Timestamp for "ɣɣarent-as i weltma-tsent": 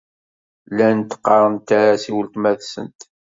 1.27-2.99